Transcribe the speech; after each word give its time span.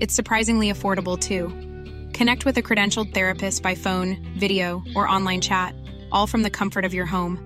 It's 0.00 0.14
surprisingly 0.14 0.72
affordable 0.72 1.18
too. 1.18 1.48
Connect 2.12 2.44
with 2.44 2.56
a 2.58 2.62
credentialed 2.62 3.12
therapist 3.12 3.62
by 3.62 3.74
phone, 3.74 4.16
video, 4.38 4.82
or 4.94 5.08
online 5.08 5.40
chat, 5.40 5.74
all 6.12 6.26
from 6.26 6.42
the 6.42 6.50
comfort 6.50 6.84
of 6.84 6.94
your 6.94 7.06
home. 7.06 7.38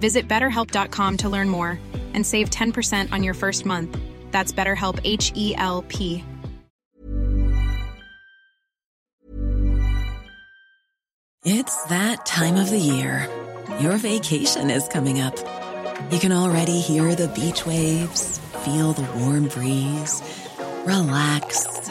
Visit 0.00 0.28
betterhelp.com 0.28 1.16
to 1.18 1.28
learn 1.28 1.48
more 1.48 1.78
and 2.14 2.26
save 2.26 2.50
10% 2.50 3.12
on 3.12 3.22
your 3.22 3.34
first 3.34 3.66
month. 3.66 3.98
That's 4.30 4.52
BetterHelp 4.52 5.00
H 5.04 5.32
E 5.34 5.54
L 5.56 5.82
P. 5.88 6.24
It's 11.46 11.84
that 11.84 12.24
time 12.24 12.56
of 12.56 12.70
the 12.70 12.78
year. 12.78 13.28
Your 13.78 13.98
vacation 13.98 14.70
is 14.70 14.88
coming 14.88 15.20
up. 15.20 15.36
You 16.10 16.18
can 16.18 16.32
already 16.32 16.80
hear 16.80 17.14
the 17.14 17.28
beach 17.28 17.66
waves, 17.66 18.38
feel 18.64 18.94
the 18.94 19.06
warm 19.18 19.48
breeze, 19.48 20.22
relax, 20.86 21.90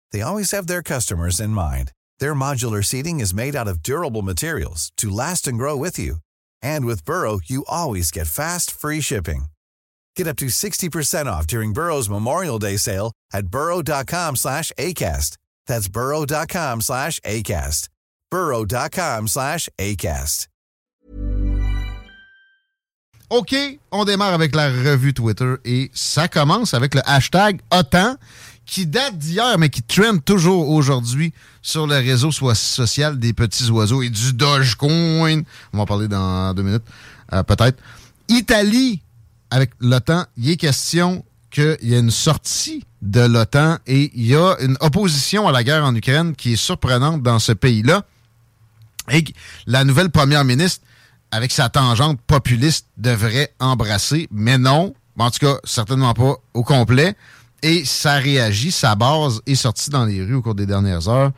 they 0.11 0.21
always 0.21 0.49
have 0.51 0.65
their 0.65 0.81
customers 0.81 1.39
in 1.39 1.51
mind. 1.51 1.91
Their 2.19 2.33
modular 2.33 2.83
seating 2.83 3.19
is 3.19 3.33
made 3.33 3.55
out 3.55 3.67
of 3.67 3.83
durable 3.83 4.23
materials 4.23 4.91
to 4.97 5.11
last 5.11 5.47
and 5.47 5.57
grow 5.57 5.77
with 5.77 5.99
you. 5.99 6.15
And 6.63 6.85
with 6.85 7.05
Burrow, 7.05 7.39
you 7.45 7.63
always 7.67 8.09
get 8.09 8.27
fast, 8.27 8.71
free 8.71 9.01
shipping. 9.01 9.45
Get 10.15 10.27
up 10.27 10.37
to 10.37 10.47
60% 10.47 11.25
off 11.27 11.45
during 11.45 11.73
Burrow's 11.73 12.09
Memorial 12.09 12.59
Day 12.59 12.77
sale 12.77 13.11
at 13.31 13.47
burrow.com 13.47 14.35
slash 14.35 14.71
ACAST. 14.77 15.37
That's 15.67 15.87
burrow.com 15.87 16.81
slash 16.81 17.19
ACAST. 17.21 17.89
burrow.com 18.29 19.27
slash 19.27 19.69
ACAST. 19.77 20.47
OK, 23.31 23.79
on 23.93 24.03
démarre 24.03 24.33
avec 24.33 24.53
la 24.53 24.67
revue 24.67 25.13
Twitter 25.13 25.55
et 25.63 25.89
ça 25.93 26.27
commence 26.27 26.73
avec 26.73 26.93
le 26.93 27.01
hashtag 27.05 27.61
autant 27.71 28.17
qui 28.71 28.87
date 28.87 29.17
d'hier, 29.17 29.57
mais 29.59 29.69
qui 29.69 29.83
trend 29.83 30.17
toujours 30.19 30.69
aujourd'hui 30.69 31.33
sur 31.61 31.87
le 31.87 31.95
réseau 31.95 32.31
social 32.31 33.19
des 33.19 33.33
petits 33.33 33.69
oiseaux 33.69 34.01
et 34.01 34.09
du 34.09 34.31
Dogecoin. 34.31 35.41
On 35.73 35.77
va 35.77 35.83
en 35.83 35.85
parler 35.85 36.07
dans 36.07 36.53
deux 36.53 36.63
minutes, 36.63 36.85
euh, 37.33 37.43
peut-être. 37.43 37.77
Italie, 38.29 39.01
avec 39.49 39.71
l'OTAN, 39.81 40.23
il 40.37 40.51
est 40.51 40.55
question 40.55 41.25
qu'il 41.51 41.79
y 41.81 41.95
a 41.95 41.99
une 41.99 42.11
sortie 42.11 42.85
de 43.01 43.19
l'OTAN 43.19 43.77
et 43.87 44.09
il 44.15 44.25
y 44.25 44.35
a 44.37 44.55
une 44.61 44.77
opposition 44.79 45.49
à 45.49 45.51
la 45.51 45.65
guerre 45.65 45.83
en 45.83 45.93
Ukraine 45.93 46.33
qui 46.33 46.53
est 46.53 46.55
surprenante 46.55 47.21
dans 47.21 47.39
ce 47.39 47.51
pays-là. 47.51 48.05
Et 49.11 49.25
la 49.67 49.83
nouvelle 49.83 50.11
première 50.11 50.45
ministre, 50.45 50.85
avec 51.31 51.51
sa 51.51 51.67
tangente 51.67 52.21
populiste, 52.21 52.87
devrait 52.95 53.53
embrasser, 53.59 54.29
mais 54.31 54.57
non, 54.57 54.93
en 55.17 55.29
tout 55.29 55.39
cas, 55.39 55.57
certainement 55.65 56.13
pas 56.13 56.35
au 56.53 56.63
complet. 56.63 57.17
Et 57.63 57.85
ça 57.85 58.15
réagit, 58.15 58.71
sa 58.71 58.95
base 58.95 59.41
est 59.45 59.55
sortie 59.55 59.89
dans 59.89 60.05
les 60.05 60.23
rues 60.23 60.35
au 60.35 60.41
cours 60.41 60.55
des 60.55 60.65
dernières 60.65 61.07
heures 61.07 61.31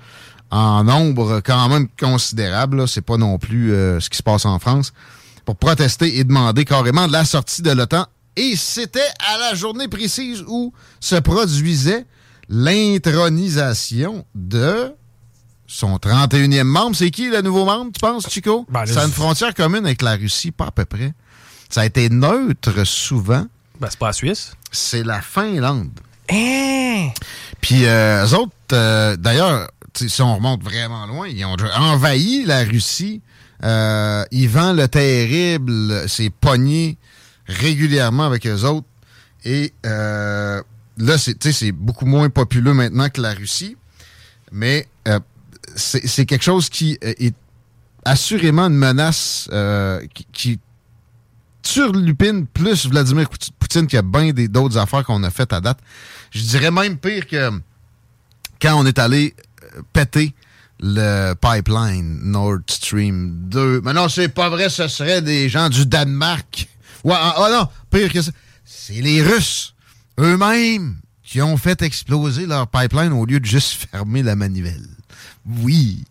en 0.51 0.83
nombre 0.83 1.41
quand 1.43 1.67
même 1.67 1.87
considérable. 1.99 2.87
C'est 2.87 3.01
pas 3.01 3.17
non 3.17 3.37
plus 3.37 3.73
euh, 3.73 3.99
ce 3.99 4.09
qui 4.09 4.17
se 4.17 4.23
passe 4.23 4.45
en 4.45 4.59
France 4.59 4.93
pour 5.45 5.55
protester 5.55 6.17
et 6.19 6.23
demander 6.23 6.63
carrément 6.63 7.07
la 7.07 7.25
sortie 7.25 7.61
de 7.61 7.71
l'OTAN. 7.71 8.05
Et 8.35 8.55
c'était 8.55 8.99
à 9.33 9.37
la 9.37 9.55
journée 9.55 9.87
précise 9.87 10.43
où 10.47 10.73
se 10.99 11.15
produisait 11.15 12.05
l'intronisation 12.49 14.25
de 14.33 14.93
son 15.67 15.97
31e 15.97 16.63
membre. 16.63 16.95
C'est 16.95 17.11
qui 17.11 17.29
le 17.29 17.41
nouveau 17.41 17.65
membre, 17.65 17.91
tu 17.93 17.99
penses, 17.99 18.29
Chico? 18.29 18.65
Ben, 18.69 18.85
C'est 18.85 19.03
une 19.03 19.11
frontière 19.11 19.53
commune 19.53 19.85
avec 19.85 20.01
la 20.01 20.15
Russie, 20.15 20.51
pas 20.51 20.67
à 20.67 20.71
peu 20.71 20.85
près. 20.85 21.13
Ça 21.69 21.81
a 21.81 21.85
été 21.85 22.09
neutre 22.09 22.83
souvent. 22.85 23.45
Ben, 23.79 23.87
c'est 23.89 23.99
pas 23.99 24.07
la 24.07 24.13
Suisse. 24.13 24.53
C'est 24.71 25.03
la 25.03 25.21
Finlande. 25.21 25.99
Puis 27.61 27.85
euh, 27.85 28.25
autres, 28.27 28.51
euh, 28.71 29.15
d'ailleurs, 29.15 29.69
si 29.95 30.21
on 30.21 30.35
remonte 30.35 30.63
vraiment 30.63 31.05
loin, 31.05 31.27
ils 31.27 31.45
ont 31.45 31.55
envahi 31.75 32.45
la 32.45 32.63
Russie. 32.63 33.21
Euh, 33.63 34.25
Ivan 34.31 34.73
le 34.73 34.87
Terrible 34.87 36.09
s'est 36.09 36.29
pogné 36.29 36.97
régulièrement 37.47 38.25
avec 38.25 38.45
eux 38.47 38.63
autres. 38.63 38.87
Et 39.45 39.73
euh, 39.85 40.61
là, 40.97 41.17
c'est 41.17 41.71
beaucoup 41.71 42.05
moins 42.05 42.29
populeux 42.29 42.73
maintenant 42.73 43.09
que 43.09 43.21
la 43.21 43.33
Russie. 43.33 43.77
Mais 44.51 44.87
euh, 45.07 45.19
c'est 45.75 46.25
quelque 46.25 46.43
chose 46.43 46.69
qui 46.69 46.97
est 47.01 47.35
assurément 48.05 48.63
une 48.63 48.75
menace 48.75 49.49
qui, 50.13 50.27
qui 50.31 50.59
surlupine 51.63 52.45
plus 52.45 52.85
Vladimir 52.87 53.29
Qu'il 53.81 53.93
y 53.93 53.97
a 53.97 54.01
bien 54.01 54.31
d'autres 54.47 54.77
affaires 54.77 55.03
qu'on 55.03 55.23
a 55.23 55.29
faites 55.29 55.53
à 55.53 55.61
date. 55.61 55.79
Je 56.31 56.41
dirais 56.41 56.71
même 56.71 56.97
pire 56.97 57.27
que 57.27 57.51
quand 58.61 58.75
on 58.79 58.85
est 58.85 58.99
allé 58.99 59.33
euh, 59.75 59.81
péter 59.91 60.33
le 60.79 61.33
pipeline 61.33 62.19
Nord 62.23 62.59
Stream 62.67 63.47
2. 63.49 63.81
Mais 63.83 63.93
non, 63.93 64.09
c'est 64.09 64.29
pas 64.29 64.49
vrai, 64.49 64.69
ce 64.69 64.87
serait 64.87 65.21
des 65.21 65.49
gens 65.49 65.69
du 65.69 65.85
Danemark. 65.85 66.67
Ouais, 67.03 67.15
ah 67.17 67.35
ah 67.37 67.49
non, 67.51 67.67
pire 67.89 68.11
que 68.11 68.21
ça. 68.21 68.31
C'est 68.65 69.01
les 69.01 69.21
Russes 69.21 69.73
eux-mêmes 70.19 70.97
qui 71.23 71.41
ont 71.41 71.57
fait 71.57 71.81
exploser 71.81 72.45
leur 72.45 72.67
pipeline 72.67 73.11
au 73.11 73.25
lieu 73.25 73.39
de 73.39 73.45
juste 73.45 73.87
fermer 73.91 74.23
la 74.23 74.35
manivelle. 74.35 74.87
Oui. 75.45 76.03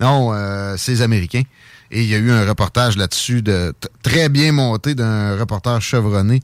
Non, 0.00 0.32
euh, 0.32 0.76
c'est 0.78 0.92
les 0.92 1.02
Américains. 1.02 1.42
Et 1.90 2.02
il 2.02 2.08
y 2.08 2.14
a 2.14 2.18
eu 2.18 2.30
un 2.30 2.46
reportage 2.48 2.96
là-dessus 2.96 3.42
de 3.42 3.74
très 4.02 4.28
bien 4.28 4.52
monté 4.52 4.94
d'un 4.94 5.36
reporter 5.36 5.82
chevronné 5.82 6.40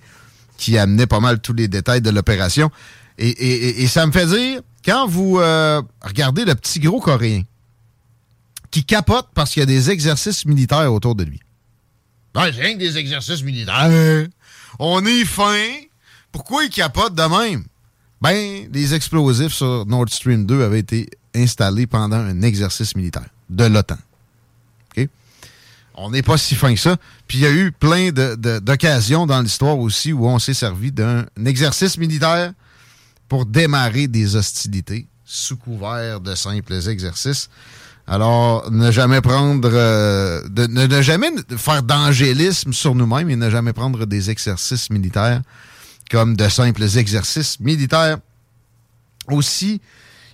qui 0.56 0.78
amenait 0.78 1.06
pas 1.06 1.20
mal 1.20 1.40
tous 1.40 1.52
les 1.52 1.68
détails 1.68 2.00
de 2.00 2.10
l'opération. 2.10 2.70
Et, 3.18 3.28
et- 3.28 3.82
et- 3.82 3.88
ça 3.88 4.06
me 4.06 4.12
fait 4.12 4.26
dire, 4.26 4.60
quand 4.84 5.06
vous 5.06 5.38
euh, 5.38 5.80
regardez 6.02 6.44
le 6.44 6.54
petit 6.54 6.80
gros 6.80 7.00
coréen 7.00 7.42
qui 8.70 8.84
capote 8.84 9.28
parce 9.34 9.52
qu'il 9.52 9.60
y 9.60 9.62
a 9.62 9.66
des 9.66 9.90
exercices 9.90 10.44
militaires 10.44 10.92
autour 10.92 11.14
de 11.14 11.24
lui. 11.24 11.40
C'est 12.34 12.42
rien 12.50 12.74
que 12.74 12.78
des 12.78 12.98
exercices 12.98 13.42
militaires. 13.42 14.26
On 14.78 15.04
est 15.06 15.24
fin. 15.24 15.70
Pourquoi 16.32 16.64
il 16.64 16.70
capote 16.70 17.14
de 17.14 17.22
même? 17.22 17.64
Ben, 18.20 18.68
les 18.72 18.94
explosifs 18.94 19.54
sur 19.54 19.86
Nord 19.86 20.08
Stream 20.10 20.44
2 20.44 20.62
avaient 20.62 20.80
été 20.80 21.08
installés 21.34 21.86
pendant 21.86 22.16
un 22.16 22.42
exercice 22.42 22.94
militaire 22.94 23.28
de 23.48 23.64
l'OTAN. 23.64 23.96
On 25.96 26.10
n'est 26.10 26.22
pas 26.22 26.36
si 26.36 26.54
fin 26.54 26.74
que 26.74 26.80
ça. 26.80 26.96
Puis 27.26 27.38
il 27.38 27.40
y 27.42 27.46
a 27.46 27.52
eu 27.52 27.72
plein 27.72 28.10
d'occasions 28.10 29.26
dans 29.26 29.40
l'histoire 29.40 29.78
aussi 29.78 30.12
où 30.12 30.26
on 30.26 30.38
s'est 30.38 30.54
servi 30.54 30.92
d'un 30.92 31.24
exercice 31.44 31.96
militaire 31.96 32.52
pour 33.28 33.46
démarrer 33.46 34.06
des 34.06 34.36
hostilités 34.36 35.06
sous 35.24 35.56
couvert 35.56 36.20
de 36.20 36.34
simples 36.34 36.88
exercices. 36.88 37.48
Alors, 38.06 38.70
ne 38.70 38.92
jamais 38.92 39.20
prendre, 39.20 39.68
euh, 39.72 40.40
de, 40.48 40.66
ne, 40.66 41.02
jamais 41.02 41.30
faire 41.56 41.82
d'angélisme 41.82 42.72
sur 42.72 42.94
nous-mêmes 42.94 43.28
et 43.30 43.34
ne 43.34 43.50
jamais 43.50 43.72
prendre 43.72 44.06
des 44.06 44.30
exercices 44.30 44.90
militaires 44.90 45.42
comme 46.08 46.36
de 46.36 46.48
simples 46.48 46.84
exercices 46.96 47.58
militaires. 47.58 48.18
Aussi, 49.28 49.80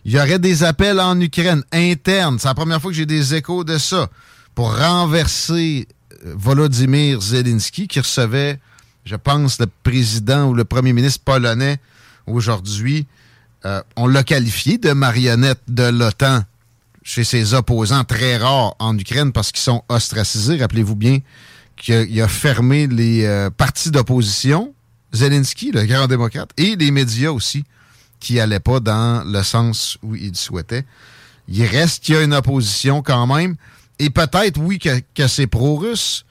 il 0.05 0.13
y 0.13 0.19
aurait 0.19 0.39
des 0.39 0.65
appels 0.65 1.01
en 1.01 1.19
Ukraine 1.19 1.65
internes. 1.73 2.39
C'est 2.39 2.49
la 2.49 2.55
première 2.55 2.83
fois 2.83 2.91
que 2.91 2.97
j'ai 2.97 3.07
des 3.07 3.35
échos 3.35 3.65
de 3.65 3.79
ça 3.79 4.11
pour 4.55 4.77
renverser 4.77 5.89
euh, 6.27 6.35
Volodymyr 6.37 7.21
Zelensky 7.21 7.89
qui 7.89 8.01
recevait, 8.01 8.59
je 9.05 9.17
pense, 9.17 9.59
le 9.61 9.67
président 9.83 10.49
ou 10.49 10.55
le 10.55 10.65
premier 10.65 10.93
ministre 10.93 11.21
polonais 11.25 11.79
aujourd'hui. 12.27 13.07
Euh, 13.65 13.83
on 13.97 14.07
l'a 14.07 14.23
qualifié 14.25 14.79
de 14.79 14.93
marionnette 14.93 15.61
de 15.69 15.85
l'OTAN 15.85 16.43
chez 17.03 17.25
ses 17.25 17.55
opposants 17.55 18.05
très 18.05 18.37
rares 18.37 18.75
en 18.79 18.97
Ukraine 18.97 19.33
parce 19.33 19.53
qu'ils 19.53 19.63
sont 19.63 19.83
ostracisés. 19.89 20.57
Rappelez-vous 20.57 20.97
bien 20.97 21.19
qu'il 21.77 22.21
a, 22.21 22.29
fermé 22.29 22.87
les 22.87 23.25
euh, 23.25 23.51
partis 23.51 23.91
d'opposition, 23.91 24.73
Zelensky, 25.13 25.73
le 25.73 25.85
grand 25.85 26.07
démocrate, 26.07 26.51
et 26.57 26.77
les 26.77 26.91
médias 26.91 27.31
aussi, 27.31 27.65
qui 28.21 28.35
n'allaient 28.35 28.61
pas 28.61 28.79
dans 28.79 29.25
le 29.27 29.43
sens 29.43 29.99
où 30.03 30.15
il 30.15 30.37
souhaitait. 30.37 30.85
Il 31.49 31.65
reste 31.65 32.05
qu'il 32.05 32.15
y 32.15 32.19
a 32.19 32.23
une 32.23 32.35
opposition 32.35 33.03
quand 33.03 33.27
même, 33.27 33.57
et 34.03 34.11
peut-être, 34.11 34.59
oui, 34.59 34.81
que, 34.81 35.29
c'est 35.29 35.47
pro-russe, 35.47 36.25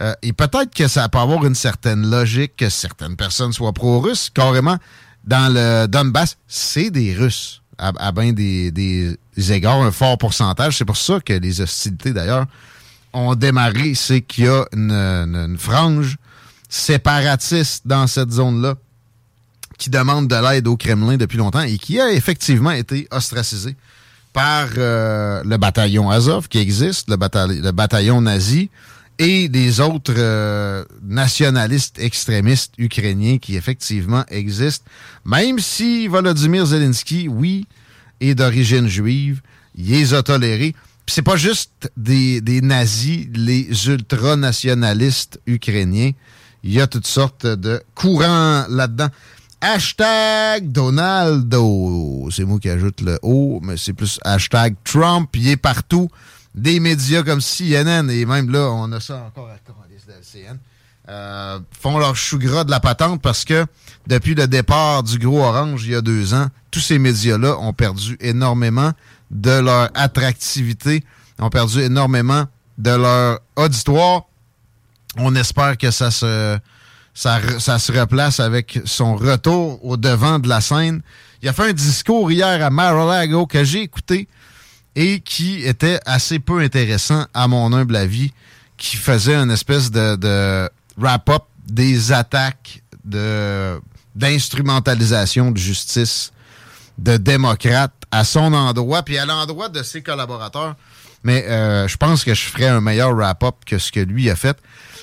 euh, 0.00 0.14
et 0.22 0.32
peut-être 0.32 0.74
que 0.74 0.88
ça 0.88 1.06
peut 1.10 1.18
avoir 1.18 1.44
une 1.44 1.54
certaine 1.54 2.08
logique 2.08 2.56
que 2.56 2.70
certaines 2.70 3.16
personnes 3.16 3.52
soient 3.52 3.74
pro-russes, 3.74 4.30
carrément. 4.32 4.78
Dans 5.24 5.52
le 5.52 5.86
Donbass, 5.86 6.38
c'est 6.46 6.88
des 6.90 7.12
Russes 7.12 7.60
à, 7.76 8.12
bien 8.12 8.32
des, 8.32 8.70
des, 8.70 9.52
égards, 9.52 9.82
un 9.82 9.92
fort 9.92 10.16
pourcentage. 10.16 10.78
C'est 10.78 10.86
pour 10.86 10.96
ça 10.96 11.20
que 11.20 11.34
les 11.34 11.60
hostilités, 11.60 12.14
d'ailleurs, 12.14 12.46
ont 13.12 13.34
démarré. 13.34 13.94
C'est 13.94 14.22
qu'il 14.22 14.44
y 14.44 14.48
a 14.48 14.64
une, 14.72 15.56
frange 15.58 16.16
séparatiste 16.70 17.86
dans 17.86 18.06
cette 18.06 18.30
zone-là 18.30 18.74
qui 19.76 19.90
demande 19.90 20.28
de 20.28 20.36
l'aide 20.36 20.66
au 20.66 20.78
Kremlin 20.78 21.18
depuis 21.18 21.36
longtemps 21.36 21.60
et 21.60 21.76
qui 21.76 22.00
a 22.00 22.10
effectivement 22.10 22.70
été 22.70 23.06
ostracisée 23.10 23.76
par 24.38 24.68
euh, 24.76 25.42
le 25.44 25.56
bataillon 25.56 26.10
Azov 26.10 26.46
qui 26.46 26.58
existe, 26.58 27.10
le, 27.10 27.16
bataillon 27.72 28.20
nazi, 28.20 28.70
et 29.18 29.48
des 29.48 29.80
autres 29.80 30.14
euh, 30.16 30.84
nationalistes 31.02 31.98
extrémistes 31.98 32.72
ukrainiens 32.78 33.38
qui 33.38 33.56
effectivement 33.56 34.24
existent, 34.28 34.84
même 35.24 35.58
si 35.58 36.06
Volodymyr 36.06 36.66
Zelensky, 36.66 37.26
oui, 37.26 37.66
est 38.20 38.36
d'origine 38.36 38.86
juive, 38.86 39.40
il 39.74 39.90
les 39.90 40.14
a 40.14 40.22
tolérés. 40.22 40.76
C'est 41.08 41.22
pas 41.22 41.36
juste 41.36 41.90
des, 41.96 42.40
des 42.40 42.60
nazis, 42.60 43.26
les 43.34 43.88
ultranationalistes 43.88 45.40
ukrainiens. 45.48 46.12
Il 46.62 46.72
y 46.72 46.80
a 46.80 46.86
toutes 46.86 47.08
sortes 47.08 47.44
de 47.46 47.82
courants 47.96 48.66
là-dedans. 48.68 49.08
Hashtag 49.60 50.70
Donaldo. 50.70 52.28
C'est 52.30 52.44
moi 52.44 52.58
qui 52.58 52.70
ajoute 52.70 53.00
le 53.00 53.18
O, 53.22 53.60
mais 53.62 53.76
c'est 53.76 53.92
plus 53.92 54.20
hashtag 54.24 54.76
Trump. 54.84 55.30
Il 55.34 55.48
est 55.48 55.56
partout 55.56 56.08
des 56.54 56.80
médias 56.80 57.22
comme 57.22 57.40
CNN, 57.40 58.08
et 58.10 58.24
même 58.24 58.50
là, 58.50 58.70
on 58.70 58.90
a 58.92 59.00
ça 59.00 59.24
encore 59.26 59.48
à 59.48 59.58
LCN, 60.18 60.58
euh, 61.08 61.60
font 61.78 61.98
leur 61.98 62.16
chou 62.16 62.38
gras 62.38 62.64
de 62.64 62.70
la 62.70 62.80
patente 62.80 63.22
parce 63.22 63.44
que 63.44 63.66
depuis 64.06 64.34
le 64.34 64.46
départ 64.46 65.02
du 65.02 65.18
gros 65.18 65.42
orange 65.42 65.84
il 65.84 65.92
y 65.92 65.94
a 65.94 66.00
deux 66.00 66.34
ans, 66.34 66.48
tous 66.70 66.80
ces 66.80 66.98
médias-là 66.98 67.58
ont 67.58 67.72
perdu 67.72 68.16
énormément 68.20 68.92
de 69.30 69.50
leur 69.50 69.90
attractivité, 69.94 71.04
ont 71.38 71.50
perdu 71.50 71.80
énormément 71.80 72.44
de 72.78 72.90
leur 72.90 73.40
auditoire. 73.56 74.22
On 75.16 75.34
espère 75.34 75.76
que 75.78 75.90
ça 75.90 76.10
se, 76.10 76.58
ça, 77.18 77.78
se 77.78 77.92
replace 77.92 78.38
avec 78.38 78.80
son 78.84 79.16
retour 79.16 79.84
au 79.84 79.96
devant 79.96 80.38
de 80.38 80.48
la 80.48 80.60
scène. 80.60 81.02
Il 81.42 81.48
a 81.48 81.52
fait 81.52 81.70
un 81.70 81.72
discours 81.72 82.30
hier 82.30 82.64
à 82.64 82.70
Mar-a-Lago 82.70 83.46
que 83.46 83.64
j'ai 83.64 83.82
écouté 83.82 84.28
et 84.94 85.18
qui 85.18 85.64
était 85.64 85.98
assez 86.06 86.38
peu 86.38 86.60
intéressant 86.60 87.26
à 87.34 87.48
mon 87.48 87.72
humble 87.72 87.96
avis, 87.96 88.32
qui 88.76 88.96
faisait 88.96 89.34
une 89.34 89.50
espèce 89.50 89.90
de, 89.90 90.70
wrap-up 90.96 91.42
des 91.66 92.12
attaques 92.12 92.84
d'instrumentalisation 94.14 95.50
de 95.50 95.58
justice 95.58 96.32
de 96.98 97.16
démocrates 97.16 97.94
à 98.12 98.22
son 98.22 98.52
endroit, 98.52 99.02
puis 99.02 99.18
à 99.18 99.26
l'endroit 99.26 99.68
de 99.68 99.82
ses 99.82 100.02
collaborateurs. 100.02 100.76
Mais 101.24 101.44
euh, 101.48 101.88
je 101.88 101.96
pense 101.96 102.22
que 102.22 102.32
je 102.32 102.44
ferais 102.44 102.68
un 102.68 102.80
meilleur 102.80 103.12
wrap-up 103.12 103.56
que 103.66 103.78
ce 103.78 103.90
que 103.90 103.98
lui 104.00 104.30
a 104.30 104.36
fait. 104.36 104.56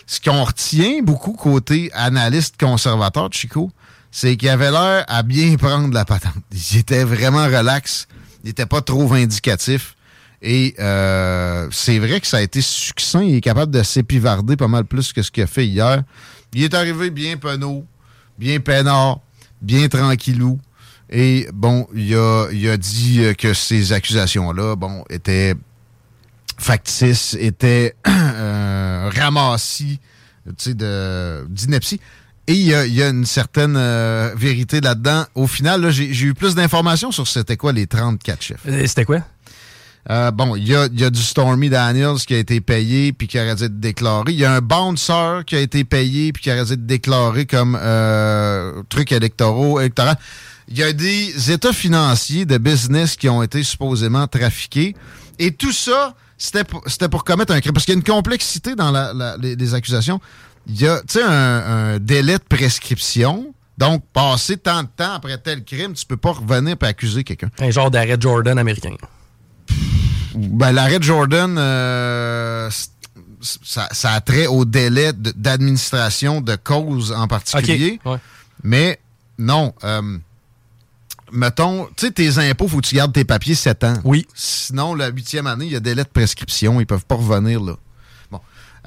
Ce 0.07 0.19
qu'on 0.19 0.43
retient 0.43 1.01
beaucoup 1.01 1.33
côté 1.33 1.91
analyste 1.93 2.57
conservateur 2.59 3.29
Chico, 3.31 3.71
c'est 4.11 4.37
qu'il 4.37 4.49
avait 4.49 4.71
l'air 4.71 5.05
à 5.07 5.23
bien 5.23 5.55
prendre 5.57 5.93
la 5.93 6.05
patente. 6.05 6.43
Il 6.51 6.77
était 6.77 7.03
vraiment 7.03 7.45
relax 7.45 8.07
il 8.45 8.49
n'était 8.49 8.67
pas 8.67 8.81
trop 8.81 9.07
vindicatif. 9.07 9.95
Et 10.39 10.75
euh, 10.79 11.67
c'est 11.71 11.97
vrai 11.97 12.21
que 12.21 12.27
ça 12.27 12.37
a 12.37 12.41
été 12.41 12.61
succinct. 12.61 13.23
Il 13.23 13.33
est 13.33 13.41
capable 13.41 13.71
de 13.71 13.81
s'épivarder 13.81 14.55
pas 14.55 14.67
mal 14.67 14.85
plus 14.85 15.11
que 15.11 15.23
ce 15.23 15.31
qu'il 15.31 15.41
a 15.41 15.47
fait 15.47 15.65
hier. 15.65 16.03
Il 16.53 16.63
est 16.63 16.75
arrivé 16.75 17.09
bien 17.09 17.37
penaud, 17.37 17.83
bien 18.37 18.59
peinard, 18.59 19.19
bien 19.63 19.87
tranquillou. 19.87 20.59
Et 21.09 21.49
bon, 21.51 21.87
il 21.95 22.15
a, 22.15 22.47
il 22.51 22.69
a 22.69 22.77
dit 22.77 23.23
que 23.35 23.55
ces 23.55 23.93
accusations-là, 23.93 24.75
bon, 24.75 25.03
étaient 25.09 25.55
factices, 26.57 27.35
étaient 27.39 27.95
euh, 28.07 29.09
ramassis, 29.13 29.99
tu 30.57 30.71
sais, 30.71 30.73
d'ineptie. 30.73 31.99
Et 32.47 32.53
il 32.53 32.67
y, 32.67 33.01
a, 33.01 33.09
une 33.09 33.25
certaine 33.25 33.75
euh, 33.75 34.31
vérité 34.37 34.79
là-dedans. 34.79 35.25
Au 35.33 35.47
final, 35.47 35.89
j'ai 35.89 36.25
eu 36.25 36.35
plus 36.35 36.53
d'informations 36.53 37.11
sur 37.11 37.27
c'était 37.27 37.57
quoi 37.57 37.73
les 37.73 37.87
34 37.87 38.41
chiffres. 38.41 38.59
Euh, 38.67 38.85
c'était 38.85 39.05
quoi? 39.05 39.21
Euh, 40.11 40.29
bon, 40.29 40.55
il 40.55 40.67
y 40.67 40.75
a, 40.75 40.87
du 40.87 41.21
Stormy 41.23 41.69
Daniels 41.69 42.17
qui 42.17 42.35
a 42.35 42.37
été 42.37 42.61
payé 42.61 43.13
puis 43.13 43.27
qui 43.27 43.39
a 43.39 43.55
dû 43.55 43.63
être 43.63 43.79
déclaré. 43.79 44.31
Il 44.31 44.37
y 44.37 44.45
a 44.45 44.53
un 44.53 44.61
bouncer 44.61 45.41
qui 45.47 45.55
a 45.55 45.59
été 45.59 45.83
payé 45.83 46.31
puis 46.31 46.43
qui 46.43 46.51
a 46.51 46.63
dû 46.63 46.73
être 46.73 46.85
déclaré 46.85 47.47
comme 47.47 47.79
truc 48.89 49.11
électoraux, 49.11 49.79
électoral. 49.79 50.15
Il 50.67 50.77
y 50.77 50.83
a 50.83 50.93
des 50.93 51.51
états 51.51 51.73
financiers 51.73 52.45
de 52.45 52.59
business 52.59 53.15
qui 53.15 53.27
ont 53.27 53.41
été 53.41 53.63
supposément 53.63 54.27
trafiqués. 54.27 54.95
Et 55.39 55.51
tout 55.51 55.71
ça, 55.71 56.13
c'était 56.37 56.63
pour, 56.63 56.83
pour 57.11 57.23
commettre 57.23 57.53
un 57.53 57.61
crime. 57.61 57.73
Parce 57.73 57.85
qu'il 57.85 57.93
y 57.93 57.97
a 57.97 57.99
une 57.99 58.03
complexité 58.03 58.75
dans 58.75 58.91
les 59.39 59.73
accusations 59.73 60.19
il 60.67 60.81
y 60.81 60.87
a 60.87 61.01
un, 61.23 61.99
délai 61.99 62.37
de 62.37 62.43
prescription. 62.43 63.53
Donc, 63.77 64.03
passer 64.13 64.57
tant 64.57 64.83
de 64.83 64.87
temps 64.87 65.15
après 65.15 65.37
tel 65.37 65.63
crime, 65.63 65.93
tu 65.93 66.05
peux 66.05 66.17
pas 66.17 66.31
revenir 66.31 66.77
et 66.81 66.85
accuser 66.85 67.23
quelqu'un. 67.23 67.49
Un 67.59 67.71
genre 67.71 67.91
d'arrêt 67.91 68.17
Jordan 68.19 68.57
américain. 68.57 68.95
Ben, 70.33 70.71
l'arrêt 70.71 70.99
Jordan, 71.01 71.57
euh, 71.57 72.69
ça, 73.41 73.89
a 74.03 74.21
trait 74.21 74.47
au 74.47 74.63
délai 74.63 75.11
d'administration 75.13 76.39
de, 76.39 76.55
cause 76.55 77.11
en 77.11 77.27
particulier. 77.27 77.99
Mais 78.63 78.99
non. 79.37 79.73
Euh, 79.83 80.17
mettons, 81.31 81.87
tu 81.95 82.07
sais, 82.07 82.11
tes 82.11 82.37
impôts, 82.37 82.67
faut 82.67 82.81
que 82.81 82.87
tu 82.87 82.95
gardes 82.95 83.13
tes 83.13 83.25
papiers 83.25 83.55
7 83.55 83.83
ans. 83.83 83.93
Oui. 84.03 84.27
Sinon, 84.33 84.95
la 84.95 85.09
huitième 85.09 85.47
année, 85.47 85.65
il 85.65 85.71
y 85.71 85.75
a 85.75 85.79
délai 85.79 86.03
de 86.03 86.09
prescription. 86.09 86.79
Ils 86.79 86.85
peuvent 86.85 87.05
pas 87.05 87.15
revenir 87.15 87.61
là. 87.61 87.73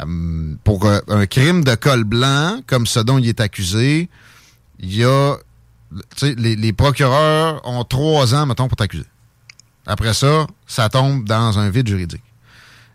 Euh, 0.00 0.54
pour 0.62 0.86
euh, 0.86 1.00
un 1.08 1.26
crime 1.26 1.64
de 1.64 1.74
col 1.74 2.04
blanc, 2.04 2.60
comme 2.66 2.86
ce 2.86 3.00
dont 3.00 3.18
il 3.18 3.28
est 3.28 3.40
accusé, 3.40 4.08
il 4.78 4.94
y 4.94 5.04
a. 5.04 5.36
Les, 6.22 6.54
les 6.54 6.72
procureurs 6.72 7.66
ont 7.66 7.82
trois 7.82 8.34
ans, 8.34 8.46
mettons, 8.46 8.68
pour 8.68 8.76
t'accuser. 8.76 9.06
Après 9.86 10.12
ça, 10.12 10.46
ça 10.66 10.88
tombe 10.90 11.24
dans 11.24 11.58
un 11.58 11.70
vide 11.70 11.88
juridique. 11.88 12.22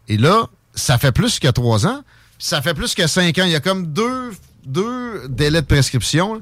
Et 0.08 0.18
là, 0.18 0.48
ça 0.76 1.00
fait 1.00 1.12
plus 1.12 1.40
que 1.40 1.48
trois 1.48 1.88
ans, 1.88 2.04
ça 2.38 2.62
fait 2.62 2.76
plus 2.76 2.94
que 2.94 3.08
cinq 3.08 3.38
ans. 3.40 3.46
Il 3.46 3.52
y 3.52 3.56
a 3.56 3.60
comme 3.60 3.88
deux, 3.88 4.32
deux 4.66 5.28
délais 5.28 5.62
de 5.62 5.66
prescription. 5.66 6.42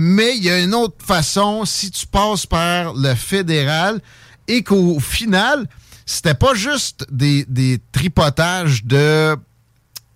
Mais 0.00 0.36
il 0.36 0.44
y 0.44 0.50
a 0.50 0.60
une 0.60 0.76
autre 0.76 1.04
façon 1.04 1.64
si 1.64 1.90
tu 1.90 2.06
passes 2.06 2.46
par 2.46 2.94
le 2.94 3.16
fédéral 3.16 4.00
et 4.46 4.62
qu'au 4.62 5.00
final, 5.00 5.66
c'était 6.06 6.34
pas 6.34 6.54
juste 6.54 7.04
des, 7.10 7.80
tripotages 7.90 8.84
de 8.84 9.36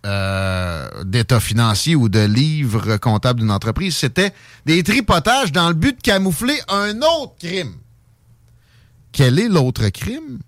euh, 0.06 1.04
d'état 1.04 1.40
financier 1.40 1.96
ou 1.96 2.08
de 2.08 2.20
livres 2.20 2.96
comptables 2.98 3.40
d'une 3.40 3.50
entreprise. 3.50 3.96
C'était 3.96 4.32
des 4.66 4.84
tripotages 4.84 5.50
dans 5.50 5.66
le 5.66 5.74
but 5.74 5.96
de 5.96 6.00
camoufler 6.00 6.60
un 6.68 6.98
autre 6.98 7.34
crime. 7.40 7.74
Quel 9.10 9.40
est 9.40 9.48
l'autre 9.48 9.88
crime? 9.88 10.38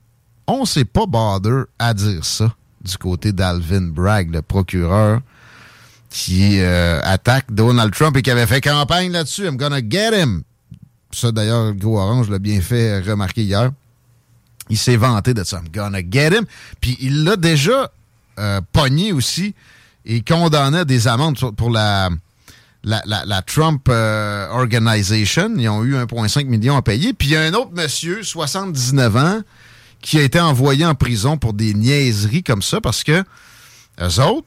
On 0.46 0.60
ne 0.60 0.64
sait 0.64 0.84
pas 0.84 1.06
bother 1.06 1.64
à 1.80 1.92
dire 1.92 2.24
ça 2.24 2.54
du 2.80 2.96
côté 2.98 3.32
d'Alvin 3.32 3.88
Bragg, 3.88 4.32
le 4.32 4.42
procureur 4.42 5.22
qui 6.14 6.60
euh, 6.60 7.00
attaque 7.02 7.46
Donald 7.50 7.92
Trump 7.92 8.16
et 8.16 8.22
qui 8.22 8.30
avait 8.30 8.46
fait 8.46 8.60
campagne 8.60 9.10
là-dessus. 9.10 9.46
I'm 9.46 9.56
gonna 9.56 9.80
get 9.80 10.16
him. 10.16 10.44
Ça, 11.10 11.32
d'ailleurs, 11.32 11.66
le 11.66 11.72
gros 11.72 11.98
orange 11.98 12.30
l'a 12.30 12.38
bien 12.38 12.60
fait 12.60 13.00
remarquer 13.00 13.42
hier. 13.42 13.72
Il 14.70 14.78
s'est 14.78 14.96
vanté 14.96 15.34
de 15.34 15.42
ça. 15.42 15.58
I'm 15.58 15.68
gonna 15.74 15.98
get 16.08 16.28
him. 16.28 16.46
Puis 16.80 16.96
il 17.00 17.24
l'a 17.24 17.34
déjà 17.34 17.90
euh, 18.38 18.60
pogné 18.72 19.12
aussi 19.12 19.56
et 20.04 20.22
condamné 20.22 20.84
des 20.84 21.08
amendes 21.08 21.36
pour 21.56 21.70
la, 21.70 22.10
la, 22.84 23.42
Trump 23.42 23.88
euh, 23.88 24.48
Organization. 24.50 25.52
Ils 25.56 25.68
ont 25.68 25.82
eu 25.82 25.96
1,5 25.96 26.44
million 26.46 26.76
à 26.76 26.82
payer. 26.82 27.12
Puis 27.12 27.28
il 27.28 27.30
y 27.32 27.36
a 27.36 27.40
un 27.40 27.54
autre 27.54 27.72
monsieur, 27.74 28.22
79 28.22 29.16
ans, 29.16 29.40
qui 30.00 30.20
a 30.20 30.22
été 30.22 30.38
envoyé 30.38 30.86
en 30.86 30.94
prison 30.94 31.38
pour 31.38 31.54
des 31.54 31.74
niaiseries 31.74 32.44
comme 32.44 32.62
ça 32.62 32.80
parce 32.80 33.02
que 33.02 33.24
eux 34.00 34.20
autres, 34.20 34.46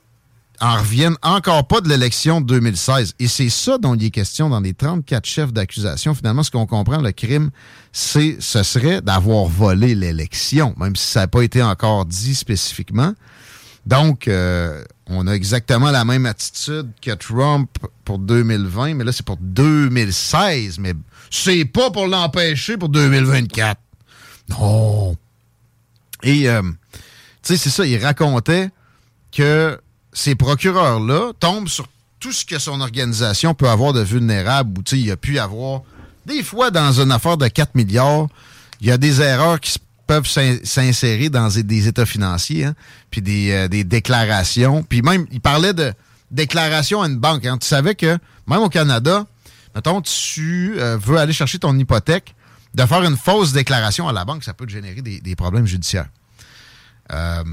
en 0.59 0.77
reviennent 0.77 1.17
encore 1.21 1.67
pas 1.67 1.81
de 1.81 1.89
l'élection 1.89 2.41
de 2.41 2.47
2016. 2.47 3.15
Et 3.19 3.27
c'est 3.27 3.49
ça 3.49 3.77
dont 3.77 3.95
il 3.95 4.05
est 4.05 4.11
question 4.11 4.49
dans 4.49 4.59
les 4.59 4.73
34 4.73 5.25
chefs 5.25 5.53
d'accusation. 5.53 6.13
Finalement, 6.15 6.43
ce 6.43 6.51
qu'on 6.51 6.65
comprend, 6.65 7.01
le 7.01 7.11
crime, 7.11 7.51
c'est, 7.91 8.37
ce 8.39 8.63
serait 8.63 9.01
d'avoir 9.01 9.45
volé 9.45 9.95
l'élection, 9.95 10.73
même 10.77 10.95
si 10.95 11.07
ça 11.07 11.21
n'a 11.21 11.27
pas 11.27 11.41
été 11.41 11.61
encore 11.61 12.05
dit 12.05 12.35
spécifiquement. 12.35 13.13
Donc, 13.85 14.27
euh, 14.27 14.83
on 15.07 15.27
a 15.27 15.31
exactement 15.31 15.91
la 15.91 16.03
même 16.03 16.25
attitude 16.25 16.89
que 17.01 17.11
Trump 17.11 17.69
pour 18.03 18.19
2020, 18.19 18.95
mais 18.95 19.03
là, 19.03 19.11
c'est 19.11 19.25
pour 19.25 19.37
2016. 19.39 20.79
Mais 20.79 20.93
c'est 21.29 21.65
pas 21.65 21.91
pour 21.91 22.07
l'empêcher 22.07 22.77
pour 22.77 22.89
2024. 22.89 23.79
Non. 24.49 25.15
Et, 26.23 26.49
euh, 26.49 26.61
tu 26.91 26.99
sais, 27.43 27.57
c'est 27.57 27.69
ça, 27.69 27.85
il 27.85 28.03
racontait 28.03 28.69
que 29.31 29.79
ces 30.17 30.33
procureurs-là 30.33 31.31
tombent 31.39 31.67
sur 31.67 31.87
tout 32.19 32.31
ce 32.31 32.43
que 32.43 32.57
son 32.57 32.81
organisation 32.81 33.53
peut 33.53 33.69
avoir 33.69 33.93
de 33.93 34.01
vulnérable, 34.01 34.79
ou 34.79 34.95
il 34.95 35.11
a 35.11 35.15
pu 35.15 35.37
avoir, 35.37 35.81
des 36.25 36.41
fois, 36.41 36.71
dans 36.71 36.99
une 36.99 37.11
affaire 37.11 37.37
de 37.37 37.47
4 37.47 37.75
milliards, 37.75 38.27
il 38.81 38.87
y 38.87 38.91
a 38.91 38.97
des 38.97 39.21
erreurs 39.21 39.59
qui 39.59 39.77
peuvent 40.07 40.27
s'insérer 40.27 41.29
dans 41.29 41.49
des 41.49 41.87
états 41.87 42.07
financiers, 42.07 42.65
hein, 42.65 42.75
puis 43.11 43.21
euh, 43.51 43.67
des, 43.67 43.83
déclarations. 43.83 44.81
Puis 44.81 45.03
même, 45.03 45.27
il 45.31 45.39
parlait 45.39 45.73
de 45.73 45.93
déclaration 46.31 47.03
à 47.03 47.07
une 47.07 47.17
banque. 47.17 47.45
Hein. 47.45 47.59
Tu 47.59 47.67
savais 47.67 47.93
que, 47.93 48.17
même 48.47 48.61
au 48.61 48.69
Canada, 48.69 49.27
mettons, 49.75 50.01
tu 50.01 50.77
euh, 50.79 50.97
veux 50.97 51.17
aller 51.17 51.33
chercher 51.33 51.59
ton 51.59 51.77
hypothèque, 51.77 52.33
de 52.73 52.83
faire 52.87 53.03
une 53.03 53.17
fausse 53.17 53.53
déclaration 53.53 54.07
à 54.07 54.13
la 54.13 54.25
banque, 54.25 54.43
ça 54.43 54.55
peut 54.55 54.65
te 54.65 54.71
générer 54.71 55.03
des, 55.03 55.35
problèmes 55.35 55.67
judiciaires. 55.67 56.09
Euh, 57.11 57.43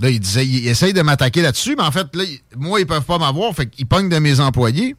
Là, 0.00 0.10
il 0.10 0.20
disait, 0.20 0.46
il 0.46 0.66
essaye 0.66 0.92
de 0.92 1.02
m'attaquer 1.02 1.42
là-dessus, 1.42 1.76
mais 1.76 1.84
en 1.84 1.92
fait, 1.92 2.14
là, 2.14 2.24
moi, 2.56 2.80
ils 2.80 2.86
peuvent 2.86 3.04
pas 3.04 3.18
m'avoir, 3.18 3.54
fait 3.54 3.66
qu'ils 3.66 3.86
pognent 3.86 4.08
de 4.08 4.18
mes 4.18 4.40
employés. 4.40 4.96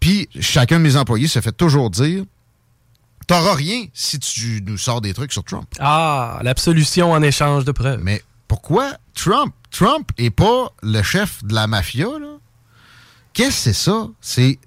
Puis, 0.00 0.28
chacun 0.40 0.78
de 0.78 0.84
mes 0.84 0.96
employés 0.96 1.28
se 1.28 1.40
fait 1.40 1.52
toujours 1.52 1.90
dire 1.90 2.24
T'auras 3.26 3.54
rien 3.54 3.86
si 3.94 4.18
tu 4.18 4.62
nous 4.66 4.76
sors 4.76 5.00
des 5.00 5.14
trucs 5.14 5.32
sur 5.32 5.44
Trump. 5.44 5.66
Ah, 5.78 6.40
l'absolution 6.42 7.12
en 7.12 7.22
échange 7.22 7.64
de 7.64 7.72
preuves. 7.72 8.00
Mais 8.02 8.22
pourquoi 8.48 8.98
Trump? 9.14 9.54
Trump 9.70 10.10
est 10.18 10.30
pas 10.30 10.72
le 10.82 11.02
chef 11.02 11.42
de 11.44 11.54
la 11.54 11.66
mafia, 11.66 12.06
là. 12.20 12.36
Qu'est-ce 13.32 13.48
que 13.48 13.54
c'est 13.54 13.72
ça? 13.72 14.08
C'est 14.20 14.58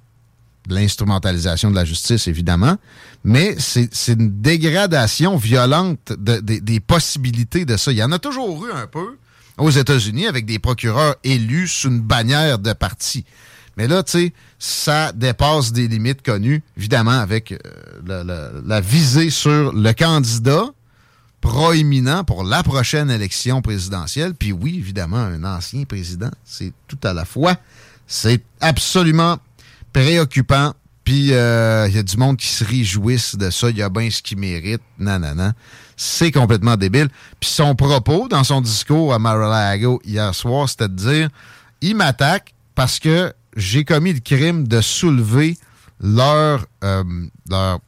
l'instrumentalisation 0.68 1.72
de 1.72 1.76
la 1.76 1.86
justice, 1.86 2.28
évidemment, 2.28 2.76
mais 3.24 3.56
c'est 3.60 3.90
une 4.08 4.42
dégradation 4.42 5.38
violente 5.38 6.12
des 6.18 6.80
possibilités 6.82 7.64
de 7.64 7.78
ça. 7.78 7.92
Il 7.92 7.98
y 7.98 8.04
en 8.04 8.12
a 8.12 8.20
toujours 8.20 8.66
eu 8.66 8.72
un 8.72 8.88
peu, 8.88 9.18
aux 9.58 9.72
États-Unis 9.72 10.28
avec 10.28 10.46
des 10.46 10.60
procureurs 10.60 11.16
élus 11.24 11.68
sous 11.68 11.90
une 11.90 12.02
bannière 12.02 12.60
de 12.60 12.74
parti. 12.74 13.26
Mais 13.78 13.88
là, 13.88 14.02
tu 14.02 14.12
sais, 14.12 14.34
ça 14.58 15.12
dépasse 15.14 15.72
des 15.72 15.88
limites 15.88 16.24
connues, 16.24 16.64
évidemment, 16.78 17.12
avec 17.12 17.52
euh, 17.52 18.52
la, 18.66 18.82
visée 18.82 19.30
sur 19.30 19.72
le 19.72 19.94
candidat 19.94 20.66
proéminent 21.42 22.24
pour 22.24 22.44
la 22.44 22.64
prochaine 22.64 23.12
élection 23.12 23.62
présidentielle. 23.62 24.34
Puis 24.34 24.52
oui, 24.52 24.78
évidemment, 24.80 25.18
un 25.18 25.44
ancien 25.44 25.84
président, 25.84 26.32
c'est 26.44 26.74
tout 26.88 26.98
à 27.04 27.14
la 27.14 27.24
fois. 27.24 27.56
C'est 28.08 28.44
absolument 28.62 29.38
préoccupant. 29.94 30.74
Puis 31.04 31.34
euh, 31.34 31.88
il 31.88 31.96
y 31.96 32.00
a 32.00 32.04
du 32.04 32.18
monde 32.18 32.38
qui 32.38 32.48
se 32.48 32.64
réjouisse 32.64 33.36
de 33.36 33.52
ça. 33.52 33.70
Il 33.70 33.78
y 33.78 33.84
a 33.84 33.90
bien 33.90 34.10
ce 34.10 34.24
qu'il 34.24 34.40
mérite. 34.40 34.82
Non, 34.98 35.20
non, 35.20 35.36
non. 35.36 35.54
C'est 36.00 36.32
complètement 36.32 36.78
débile. 36.78 37.10
Puis 37.40 37.50
son 37.50 37.76
propos 37.76 38.28
dans 38.28 38.44
son 38.44 38.62
discours 38.62 39.16
à 39.16 39.20
Mar-a-Lago 39.20 40.00
hier 40.06 40.34
soir, 40.36 40.70
c'était 40.70 40.88
de 40.88 40.94
dire 40.94 41.30
il 41.82 41.96
m'attaque 41.96 42.54
parce 42.76 43.00
que 43.00 43.34
j'ai 43.56 43.84
commis 43.84 44.14
le 44.14 44.20
crime 44.20 44.68
de 44.68 44.80
soulever 44.80 45.58
leur, 46.00 46.68
euh, 46.84 47.04
leur 47.50 47.80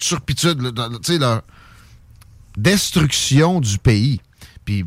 turpitude, 0.00 0.72
leur 1.20 1.42
destruction 2.56 3.60
du 3.60 3.76
pays. 3.76 4.22
Puis 4.64 4.86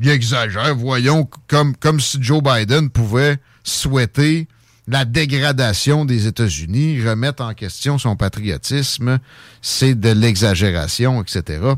il 0.00 0.08
exagère, 0.08 0.76
voyons, 0.76 1.28
comme, 1.48 1.76
comme 1.76 1.98
si 1.98 2.22
Joe 2.22 2.40
Biden 2.40 2.88
pouvait 2.88 3.38
souhaiter 3.64 4.46
la 4.86 5.04
dégradation 5.04 6.04
des 6.04 6.28
États-Unis, 6.28 7.02
remettre 7.02 7.42
en 7.42 7.54
question 7.54 7.98
son 7.98 8.14
patriotisme, 8.14 9.18
c'est 9.60 9.96
de 9.98 10.10
l'exagération, 10.10 11.20
etc 11.20 11.74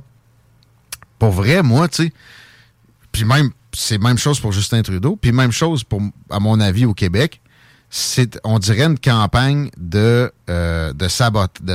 pour 1.18 1.30
vrai, 1.30 1.62
moi, 1.62 1.88
tu 1.88 2.04
sais, 2.04 2.12
puis 3.12 3.24
même, 3.24 3.50
c'est 3.72 3.98
même 3.98 4.18
chose 4.18 4.40
pour 4.40 4.52
Justin 4.52 4.82
Trudeau, 4.82 5.16
puis 5.16 5.32
même 5.32 5.52
chose 5.52 5.84
à 6.30 6.40
mon 6.40 6.60
avis, 6.60 6.84
au 6.84 6.94
Québec, 6.94 7.40
c'est, 7.90 8.40
on 8.42 8.58
dirait 8.58 8.84
une 8.84 8.98
campagne 8.98 9.70
de, 9.76 10.32
euh, 10.50 10.92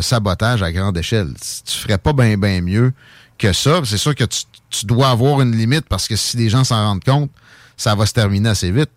sabotage 0.02 0.62
à 0.62 0.72
grande 0.72 0.98
échelle. 0.98 1.34
Tu 1.66 1.78
ferais 1.78 1.98
pas 1.98 2.12
bien, 2.12 2.36
mieux 2.62 2.92
que 3.38 3.54
ça. 3.54 3.82
C'est 3.86 3.98
sûr 3.98 4.14
que 4.16 4.26
tu, 4.26 4.42
tu, 4.70 4.86
dois 4.86 5.10
avoir 5.10 5.40
une 5.40 5.56
limite 5.56 5.88
parce 5.88 6.10
que 6.10 6.18
si 6.18 6.36
les 6.36 6.50
gens 6.50 6.66
s'en 6.66 6.76
rendent 6.76 7.04
compte, 7.04 7.32
ça 7.78 7.96
va 7.96 8.06
se 8.06 8.14
terminer 8.14 8.50
assez 8.50 8.70
vite. 8.70 8.92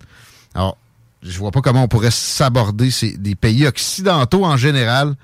Alors, 0.52 0.76
je 1.22 1.38
vois 1.38 1.52
pas 1.52 1.60
comment 1.60 1.84
on 1.84 1.88
pourrait 1.88 2.10
s'aborder 2.10 2.90
des 3.18 3.34
pays 3.36 3.66
occidentaux 3.66 4.44
en 4.44 4.56
général 4.56 5.14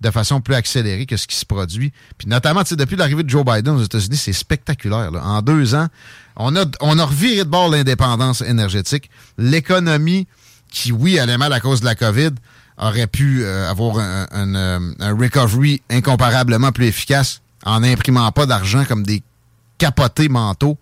de 0.00 0.10
façon 0.10 0.40
plus 0.40 0.54
accélérée 0.54 1.06
que 1.06 1.16
ce 1.16 1.26
qui 1.26 1.36
se 1.36 1.44
produit. 1.44 1.92
Puis 2.18 2.28
notamment, 2.28 2.62
depuis 2.70 2.96
l'arrivée 2.96 3.22
de 3.22 3.28
Joe 3.28 3.44
Biden 3.44 3.74
aux 3.74 3.82
États-Unis, 3.82 4.16
c'est 4.16 4.32
spectaculaire. 4.32 5.10
En 5.22 5.42
deux 5.42 5.74
ans, 5.74 5.88
on 6.36 6.56
a, 6.56 6.64
on 6.80 6.98
a 6.98 7.04
reviré 7.04 7.44
de 7.44 7.50
bord 7.50 7.68
l'indépendance 7.68 8.40
énergétique. 8.40 9.10
L'économie, 9.36 10.26
qui, 10.70 10.92
oui, 10.92 11.18
allait 11.18 11.38
mal 11.38 11.52
à 11.52 11.60
cause 11.60 11.80
de 11.80 11.84
la 11.84 11.94
COVID, 11.94 12.30
aurait 12.78 13.06
pu 13.06 13.42
euh, 13.42 13.68
avoir 13.68 13.98
un, 13.98 14.54
euh, 14.54 14.92
un, 15.00 15.16
recovery 15.16 15.82
incomparablement 15.90 16.72
plus 16.72 16.86
efficace 16.86 17.42
en 17.64 17.80
n'imprimant 17.80 18.30
pas 18.32 18.46
d'argent 18.46 18.84
comme 18.86 19.02
des 19.02 19.22
capotés 19.76 20.28
mentaux, 20.28 20.78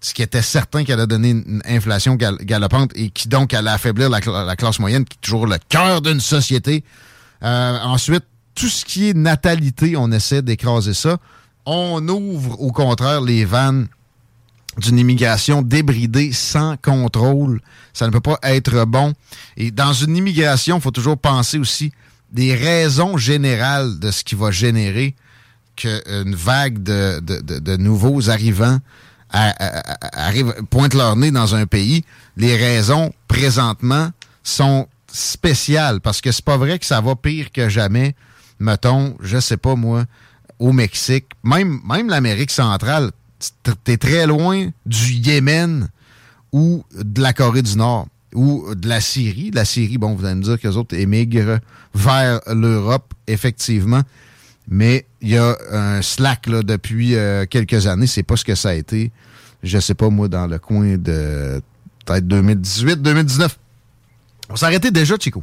ce 0.00 0.14
qui 0.14 0.22
était 0.22 0.42
certain 0.42 0.84
qu'elle 0.84 1.00
allait 1.00 1.06
donner 1.06 1.30
une 1.30 1.62
inflation 1.66 2.14
galopante 2.14 2.92
et 2.94 3.10
qui 3.10 3.28
donc 3.28 3.54
allait 3.54 3.70
affaiblir 3.70 4.10
la, 4.10 4.20
classe 4.56 4.78
moyenne, 4.78 5.04
qui 5.04 5.16
est 5.16 5.22
toujours 5.22 5.46
le 5.46 5.56
cœur 5.68 6.02
d'une 6.02 6.20
société. 6.20 6.84
Euh, 7.42 7.78
ensuite, 7.80 8.24
tout 8.54 8.68
ce 8.68 8.84
qui 8.84 9.08
est 9.10 9.14
natalité, 9.14 9.96
on 9.96 10.10
essaie 10.12 10.42
d'écraser 10.42 10.94
ça. 10.94 11.18
On 11.66 12.06
ouvre 12.08 12.60
au 12.60 12.72
contraire 12.72 13.20
les 13.20 13.44
vannes 13.44 13.88
d'une 14.78 14.98
immigration 14.98 15.62
débridée 15.62 16.32
sans 16.32 16.76
contrôle. 16.76 17.60
Ça 17.92 18.06
ne 18.06 18.12
peut 18.12 18.20
pas 18.20 18.38
être 18.42 18.84
bon. 18.84 19.12
Et 19.56 19.70
dans 19.70 19.92
une 19.92 20.16
immigration, 20.16 20.78
il 20.78 20.82
faut 20.82 20.90
toujours 20.90 21.18
penser 21.18 21.58
aussi 21.58 21.92
des 22.32 22.54
raisons 22.54 23.16
générales 23.16 23.98
de 23.98 24.10
ce 24.10 24.24
qui 24.24 24.34
va 24.34 24.50
générer 24.50 25.14
qu'une 25.76 26.34
vague 26.34 26.82
de, 26.82 27.76
nouveaux 27.76 28.30
arrivants 28.30 28.78
arrive, 29.30 30.54
pointe 30.70 30.94
leur 30.94 31.16
nez 31.16 31.30
dans 31.30 31.54
un 31.54 31.66
pays. 31.66 32.04
Les 32.36 32.56
raisons, 32.56 33.12
présentement, 33.28 34.10
sont 34.42 34.88
spéciales 35.12 36.00
parce 36.00 36.20
que 36.20 36.32
c'est 36.32 36.44
pas 36.44 36.56
vrai 36.56 36.78
que 36.78 36.86
ça 36.86 37.00
va 37.00 37.14
pire 37.14 37.52
que 37.52 37.68
jamais 37.68 38.14
mettons, 38.64 39.16
je 39.20 39.38
sais 39.38 39.56
pas 39.56 39.76
moi, 39.76 40.04
au 40.58 40.72
Mexique, 40.72 41.26
même, 41.44 41.80
l'Amérique 42.08 42.50
centrale, 42.50 43.10
t'es 43.84 43.96
très 43.96 44.26
loin 44.26 44.68
du 44.86 45.12
Yémen 45.12 45.88
ou 46.52 46.84
de 46.98 47.20
la 47.20 47.32
Corée 47.32 47.62
du 47.62 47.76
Nord 47.76 48.08
ou 48.34 48.74
de 48.74 48.88
la 48.88 49.00
Syrie. 49.00 49.50
La 49.52 49.64
Syrie, 49.64 49.98
bon, 49.98 50.14
vous 50.14 50.24
allez 50.24 50.36
me 50.36 50.42
dire 50.42 50.58
que 50.58 50.66
les 50.66 50.76
autres 50.76 50.96
émigrent 50.96 51.58
vers 51.94 52.40
l'Europe, 52.52 53.12
effectivement. 53.26 54.02
Mais 54.68 55.06
il 55.20 55.30
y 55.30 55.36
a 55.36 55.56
un 55.70 56.00
slack 56.00 56.46
là, 56.46 56.62
depuis 56.62 57.16
euh, 57.16 57.44
quelques 57.44 57.86
années. 57.86 58.06
C'est 58.06 58.22
pas 58.22 58.36
ce 58.36 58.44
que 58.44 58.54
ça 58.54 58.70
a 58.70 58.74
été, 58.74 59.12
je 59.62 59.78
sais 59.78 59.94
pas 59.94 60.08
moi, 60.08 60.28
dans 60.28 60.46
le 60.46 60.58
coin 60.58 60.96
de 60.96 61.60
peut-être 62.06 62.26
2018, 62.26 63.02
2019. 63.02 63.58
On 64.48 64.56
s'arrêtait 64.56 64.90
déjà, 64.90 65.16
Chico. 65.18 65.42